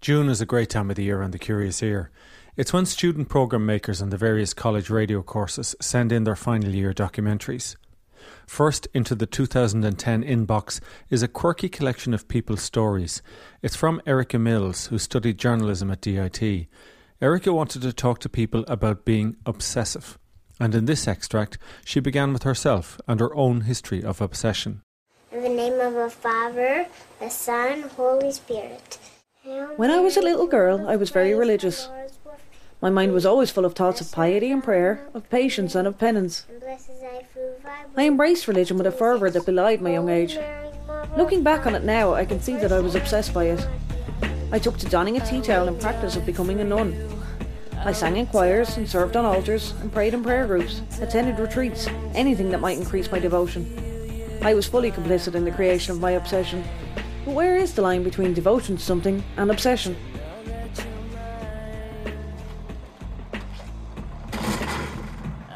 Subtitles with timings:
[0.00, 2.12] June is a great time of the year on the Curious Ear.
[2.56, 6.72] It's when student programme makers on the various college radio courses send in their final
[6.72, 7.74] year documentaries.
[8.46, 10.80] First into the 2010 inbox
[11.10, 13.22] is a quirky collection of people's stories.
[13.60, 16.68] It's from Erica Mills, who studied journalism at DIT.
[17.20, 20.16] Erica wanted to talk to people about being obsessive,
[20.60, 24.82] and in this extract, she began with herself and her own history of obsession.
[25.32, 26.86] In the name of the Father,
[27.18, 28.98] the Son, Holy Spirit.
[29.76, 31.88] When I was a little girl, I was very religious.
[32.82, 35.98] My mind was always full of thoughts of piety and prayer, of patience and of
[35.98, 36.44] penance.
[37.96, 40.38] I embraced religion with a fervour that belied my young age.
[41.16, 43.66] Looking back on it now, I can see that I was obsessed by it.
[44.52, 46.94] I took to donning a tea towel in practice of becoming a nun.
[47.84, 51.86] I sang in choirs and served on altars and prayed in prayer groups, attended retreats,
[52.14, 53.64] anything that might increase my devotion.
[54.42, 56.64] I was fully complicit in the creation of my obsession.
[57.28, 59.94] But where is the line between devotion to something and obsession?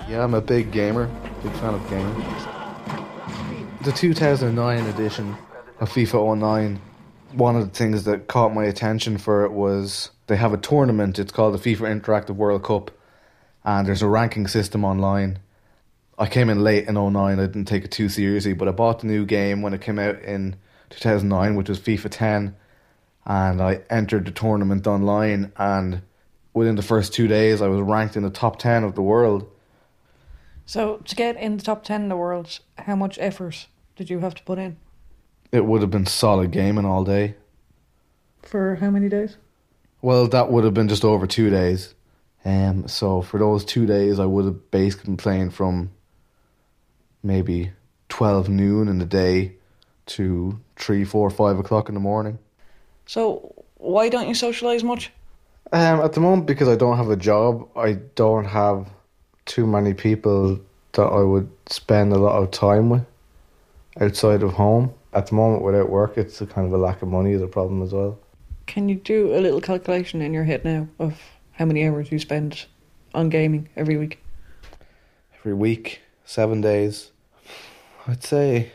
[0.06, 1.06] Yeah, I'm a big gamer,
[1.42, 2.26] big fan of gaming.
[3.84, 5.34] The 2009 edition
[5.80, 6.78] of FIFA 09,
[7.32, 11.18] one of the things that caught my attention for it was they have a tournament.
[11.18, 12.90] It's called the FIFA Interactive World Cup,
[13.64, 15.38] and there's a ranking system online.
[16.18, 18.98] I came in late in 09, I didn't take it too seriously, but I bought
[18.98, 20.56] the new game when it came out in
[20.92, 22.56] 2009, which was FIFA 10,
[23.26, 25.52] and I entered the tournament online.
[25.56, 26.02] And
[26.54, 29.50] within the first two days, I was ranked in the top 10 of the world.
[30.64, 33.66] So, to get in the top 10 in the world, how much effort
[33.96, 34.76] did you have to put in?
[35.50, 37.34] It would have been solid gaming all day.
[38.42, 39.36] For how many days?
[40.00, 41.94] Well, that would have been just over two days.
[42.44, 45.90] Um, so for those two days, I would have basically been playing from
[47.22, 47.72] maybe
[48.08, 49.56] 12 noon in the day
[50.06, 52.38] to three, four, five o'clock in the morning.
[53.06, 55.10] So, why don't you socialise much?
[55.72, 58.88] Um, at the moment, because I don't have a job, I don't have
[59.46, 60.60] too many people
[60.92, 63.06] that I would spend a lot of time with
[64.00, 64.92] outside of home.
[65.12, 67.46] At the moment, without work, it's a kind of a lack of money is a
[67.46, 68.18] problem as well.
[68.66, 71.20] Can you do a little calculation in your head now of
[71.52, 72.66] how many hours you spend
[73.14, 74.22] on gaming every week?
[75.38, 77.10] Every week, seven days.
[78.06, 78.72] I'd say,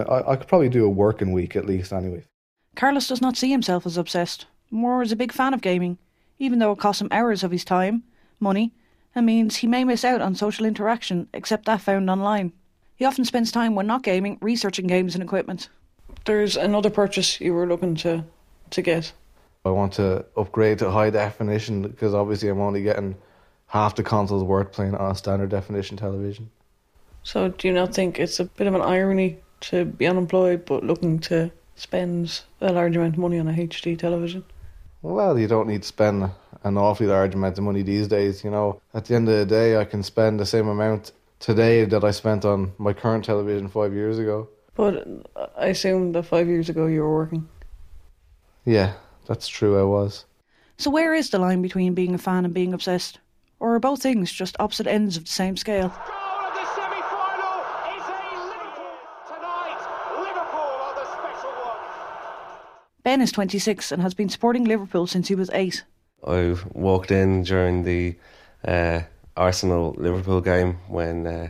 [0.00, 2.24] I, I could probably do a working week at least anyway.
[2.76, 5.98] Carlos does not see himself as obsessed, more as a big fan of gaming,
[6.38, 8.04] even though it costs him hours of his time,
[8.38, 8.72] money,
[9.14, 12.52] and means he may miss out on social interaction except that found online.
[12.94, 15.68] He often spends time when not gaming researching games and equipment.
[16.24, 18.24] There's another purchase you were looking to
[18.70, 19.12] to get.
[19.64, 23.16] I want to upgrade to high definition because obviously I'm only getting
[23.66, 26.50] half the console's worth playing on a standard definition television.
[27.22, 30.84] So, do you not think it's a bit of an irony to be unemployed but
[30.84, 34.44] looking to spend a large amount of money on a HD television?
[35.02, 36.30] Well, you don't need to spend
[36.64, 38.42] an awfully large amount of money these days.
[38.42, 41.84] You know, at the end of the day, I can spend the same amount today
[41.84, 44.48] that I spent on my current television five years ago.
[44.74, 45.06] But
[45.56, 47.48] I assume that five years ago you were working.
[48.64, 48.94] Yeah,
[49.26, 50.24] that's true, I was.
[50.76, 53.18] So, where is the line between being a fan and being obsessed?
[53.60, 55.92] Or are both things just opposite ends of the same scale?
[63.08, 65.82] Ben is 26 and has been supporting Liverpool since he was eight.
[66.26, 68.16] I walked in during the
[68.62, 69.00] uh,
[69.34, 71.48] Arsenal Liverpool game when uh,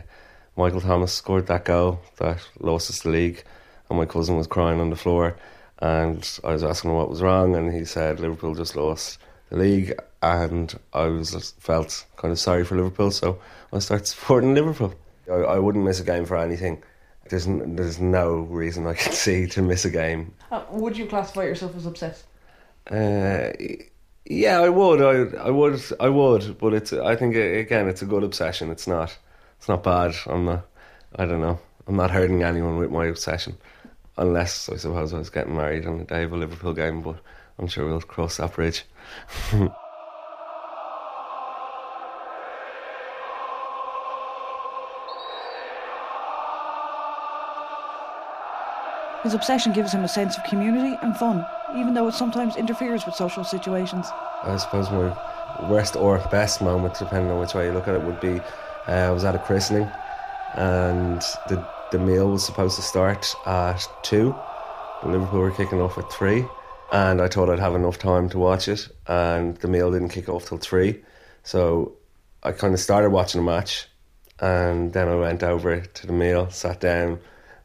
[0.55, 3.43] Michael Thomas scored that goal that lost us the league,
[3.89, 5.35] and my cousin was crying on the floor.
[5.79, 9.19] And I was asking him what was wrong, and he said Liverpool just lost
[9.49, 13.37] the league, and I was felt kind of sorry for Liverpool, so
[13.73, 14.93] I started supporting Liverpool.
[15.29, 16.81] I, I wouldn't miss a game for anything.
[17.29, 20.33] There's n- there's no reason I can see to miss a game.
[20.51, 22.25] Uh, would you classify yourself as obsessed?
[22.89, 23.51] Uh,
[24.25, 25.01] yeah, I would.
[25.01, 25.81] I I would.
[25.99, 26.57] I would.
[26.57, 26.93] But it's.
[26.93, 28.69] I think again, it's a good obsession.
[28.71, 29.17] It's not.
[29.57, 30.15] It's not bad.
[30.27, 30.65] I'm not.
[31.15, 31.59] I don't know.
[31.87, 33.57] I'm not hurting anyone with my obsession,
[34.17, 37.01] unless I suppose I was getting married on the day of a Liverpool game.
[37.01, 37.17] But
[37.57, 38.85] I'm sure we'll cross that bridge.
[49.23, 51.45] His obsession gives him a sense of community and fun,
[51.75, 54.07] even though it sometimes interferes with social situations.
[54.43, 58.01] I suppose my worst or best moment, depending on which way you look at it,
[58.03, 58.39] would be
[58.87, 59.89] uh, I was at a christening
[60.55, 64.35] and the, the meal was supposed to start at two.
[65.01, 66.45] but Liverpool were kicking off at three,
[66.91, 70.29] and I thought I'd have enough time to watch it, and the meal didn't kick
[70.29, 71.01] off till three.
[71.43, 71.97] So
[72.43, 73.87] I kind of started watching the match,
[74.39, 77.19] and then I went over to the meal, sat down.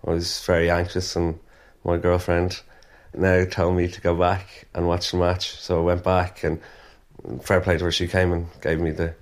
[0.07, 1.39] I was very anxious, and
[1.85, 2.61] my girlfriend
[3.15, 5.59] now told me to go back and watch the match.
[5.61, 6.61] So I went back, and
[7.43, 9.15] fair play to her, she came and gave me the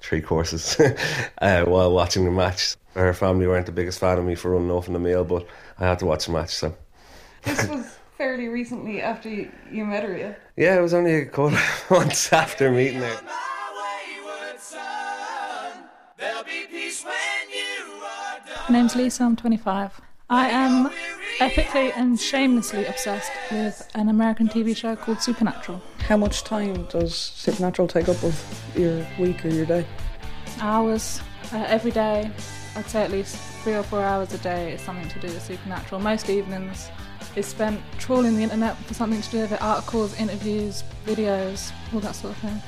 [0.00, 0.78] three courses
[1.38, 2.76] uh, while watching the match.
[2.94, 5.46] Her family weren't the biggest fan of me for running off in the meal, but
[5.78, 6.54] I had to watch the match.
[6.54, 6.74] So
[7.42, 10.34] this was fairly recently after you, you met her, yeah.
[10.56, 13.20] Yeah, it was only a couple of months after meeting her.
[18.68, 20.00] My name's Lisa, I'm 25.
[20.28, 20.90] I am
[21.38, 25.80] epically and shamelessly obsessed with an American TV show called Supernatural.
[25.98, 29.86] How much time does Supernatural take up of your week or your day?
[30.60, 31.20] Hours,
[31.52, 32.28] uh, every day.
[32.74, 35.42] I'd say at least three or four hours a day is something to do with
[35.42, 36.00] Supernatural.
[36.00, 36.90] Most evenings
[37.36, 42.00] is spent trawling the internet for something to do with it articles, interviews, videos, all
[42.00, 42.60] that sort of thing.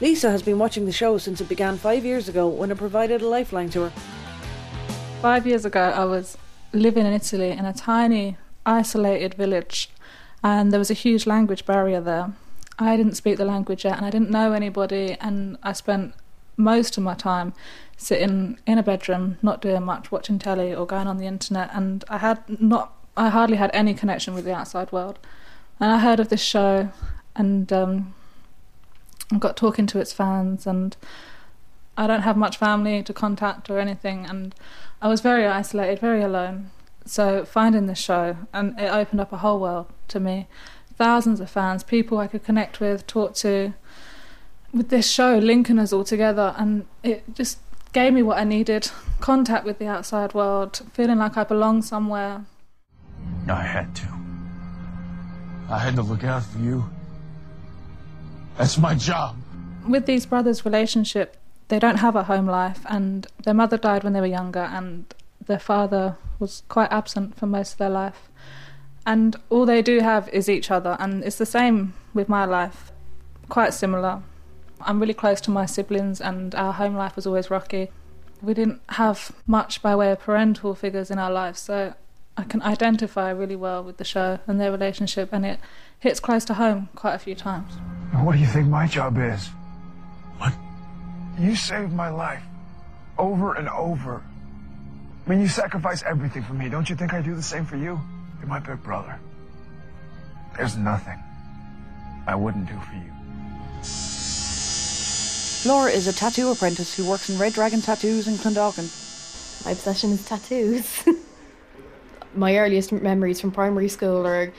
[0.00, 3.20] Lisa has been watching the show since it began five years ago when it provided
[3.20, 3.92] a lifeline to her.
[5.20, 6.38] Five years ago, I was
[6.72, 9.90] living in Italy in a tiny, isolated village,
[10.42, 12.32] and there was a huge language barrier there.
[12.78, 16.14] I didn't speak the language yet, and I didn't know anybody, and I spent
[16.56, 17.52] most of my time
[17.98, 22.04] sitting in a bedroom, not doing much, watching telly or going on the internet, and
[22.08, 25.18] I had not, I hardly had any connection with the outside world.
[25.78, 26.88] And I heard of this show,
[27.36, 28.14] and um,
[29.32, 30.96] I got talking to its fans, and
[31.96, 34.54] I don't have much family to contact or anything, and
[35.00, 36.70] I was very isolated, very alone.
[37.06, 40.48] So finding this show, and it opened up a whole world to me.
[40.96, 43.74] Thousands of fans, people I could connect with, talk to.
[44.72, 47.58] With this show linking us all together, and it just
[47.92, 48.90] gave me what I needed
[49.20, 52.44] contact with the outside world, feeling like I belong somewhere.
[53.48, 54.08] I had to.
[55.68, 56.88] I had to look out for you.
[58.56, 59.36] That's my job.
[59.88, 61.36] With these brothers' relationship,
[61.68, 65.12] they don't have a home life, and their mother died when they were younger, and
[65.46, 68.28] their father was quite absent for most of their life.
[69.06, 72.92] And all they do have is each other, and it's the same with my life,
[73.48, 74.22] quite similar.
[74.82, 77.90] I'm really close to my siblings, and our home life was always rocky.
[78.42, 81.94] We didn't have much by way of parental figures in our lives, so
[82.36, 85.60] I can identify really well with the show and their relationship, and it
[85.98, 87.74] hits close to home quite a few times.
[88.12, 89.48] What do you think my job is?
[90.38, 90.52] What?
[91.38, 92.42] You saved my life
[93.18, 94.22] over and over.
[95.26, 96.68] I mean, you sacrifice everything for me.
[96.68, 98.00] Don't you think I do the same for you?
[98.38, 99.18] You're my big brother.
[100.56, 101.22] There's nothing
[102.26, 103.10] I wouldn't do for you.
[105.66, 108.88] Laura is a tattoo apprentice who works in Red Dragon Tattoos in Clondalkin.
[109.64, 111.04] My obsession is tattoos.
[112.34, 114.52] my earliest memories from primary school are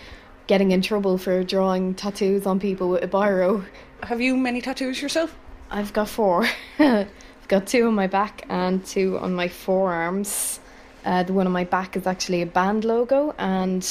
[0.52, 3.64] getting in trouble for drawing tattoos on people with a biro.
[4.04, 5.34] Have you many tattoos yourself?
[5.70, 6.46] I've got four.
[6.80, 7.08] I've
[7.48, 10.60] got two on my back and two on my forearms.
[11.06, 13.82] Uh, the one on my back is actually a band logo, and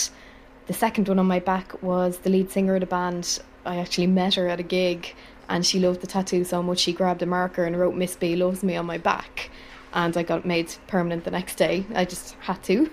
[0.66, 3.38] the second one on my back was the lead singer of the band.
[3.64, 5.14] I actually met her at a gig,
[5.48, 8.36] and she loved the tattoo so much she grabbed a marker and wrote Miss B
[8.36, 9.48] loves me on my back,
[9.94, 11.86] and I got made permanent the next day.
[11.94, 12.90] I just had to.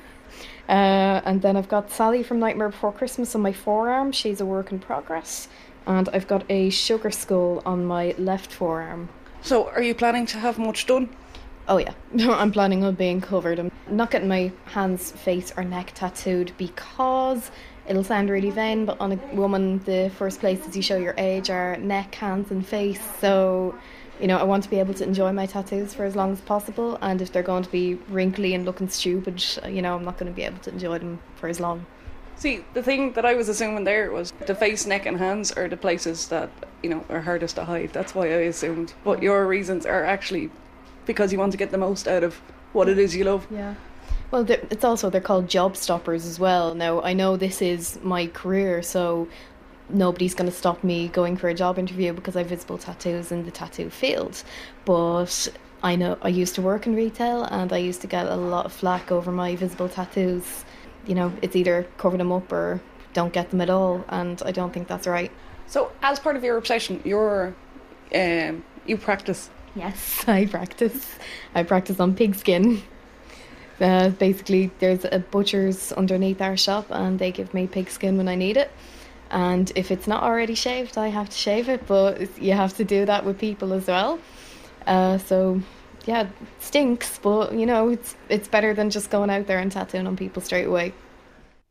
[0.67, 4.11] Uh, and then I've got Sally from Nightmare Before Christmas on my forearm.
[4.11, 5.47] She's a work in progress.
[5.85, 9.09] And I've got a sugar skull on my left forearm.
[9.41, 11.09] So, are you planning to have much done?
[11.69, 11.93] Oh, yeah.
[12.19, 13.59] I'm planning on being covered.
[13.59, 17.51] I'm not getting my hands, face, or neck tattooed because
[17.87, 21.49] it'll sound really vain, but on a woman, the first places you show your age
[21.49, 23.01] are neck, hands, and face.
[23.19, 23.75] So
[24.19, 26.41] you know, I want to be able to enjoy my tattoos for as long as
[26.41, 26.97] possible.
[27.01, 30.31] And if they're going to be wrinkly and looking stupid, you know, I'm not going
[30.31, 31.85] to be able to enjoy them for as long.
[32.35, 35.67] See, the thing that I was assuming there was the face, neck, and hands are
[35.67, 36.49] the places that,
[36.83, 37.93] you know, are hardest to hide.
[37.93, 38.93] That's why I assumed.
[39.03, 40.51] But your reasons are actually
[41.05, 42.35] because you want to get the most out of
[42.73, 43.47] what it is you love.
[43.49, 43.75] Yeah.
[44.29, 46.75] Well, it's also, they're called job stoppers as well.
[46.75, 49.27] Now, I know this is my career, so
[49.89, 53.31] nobody's going to stop me going for a job interview because I have visible tattoos
[53.31, 54.43] in the tattoo field.
[54.83, 55.47] But
[55.81, 58.65] I know I used to work in retail and I used to get a lot
[58.65, 60.65] of flack over my visible tattoos.
[61.05, 62.81] You know, it's either cover them up or
[63.13, 65.31] don't get them at all, and I don't think that's right.
[65.67, 67.55] So, as part of your obsession, you're
[68.13, 69.49] um, you practice.
[69.73, 71.15] Yes, I practice.
[71.55, 72.83] I practice on pigskin.
[73.79, 78.27] Uh, basically, there's a butcher's underneath our shop, and they give me pig skin when
[78.27, 78.71] I need it.
[79.29, 81.85] And if it's not already shaved, I have to shave it.
[81.85, 84.19] But you have to do that with people as well.
[84.85, 85.61] Uh, so
[86.05, 86.27] yeah,
[86.59, 90.15] stinks, but you know, it's it's better than just going out there and tattooing on
[90.15, 90.93] people straight away.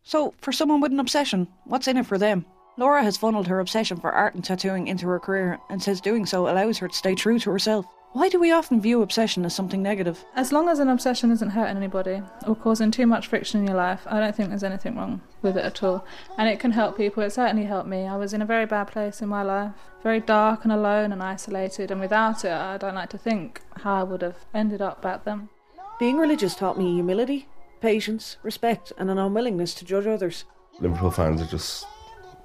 [0.03, 2.45] So, for someone with an obsession, what's in it for them?
[2.77, 6.27] Laura has funneled her obsession for art and tattooing into her career and says doing
[6.27, 7.87] so allows her to stay true to herself.
[8.17, 10.25] Why do we often view obsession as something negative?
[10.35, 13.77] As long as an obsession isn't hurting anybody or causing too much friction in your
[13.77, 16.03] life, I don't think there's anything wrong with it at all.
[16.39, 17.23] And it can help people.
[17.23, 18.07] It certainly helped me.
[18.07, 21.23] I was in a very bad place in my life, very dark and alone and
[21.23, 25.03] isolated, and without it, I don't like to think how I would have ended up
[25.03, 25.51] back then.
[25.99, 27.49] Being religious taught me humility,
[27.83, 30.45] patience, respect, and an unwillingness to judge others.
[30.81, 31.85] Liverpool fans are just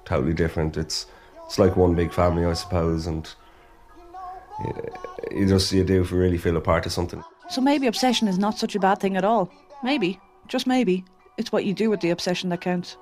[0.04, 0.76] totally different.
[0.76, 1.06] It's
[1.46, 3.26] it's like one big family, I suppose, and
[5.30, 7.22] you just you do really feel a part of something.
[7.50, 9.50] So maybe obsession is not such a bad thing at all.
[9.82, 11.04] Maybe, just maybe,
[11.38, 12.96] it's what you do with the obsession that counts.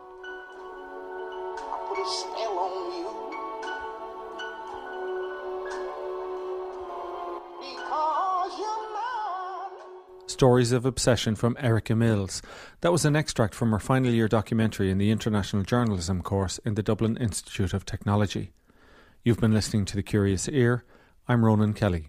[10.26, 12.40] Stories of Obsession from Erica Mills.
[12.80, 16.76] That was an extract from her final year documentary in the International Journalism course in
[16.76, 18.52] the Dublin Institute of Technology.
[19.22, 20.82] You've been listening to The Curious Ear.
[21.30, 22.08] I'm Ronan Kelly.